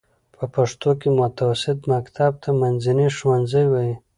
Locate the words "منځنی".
2.61-3.07